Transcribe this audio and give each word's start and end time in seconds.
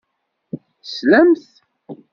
Teslamt. 0.83 1.41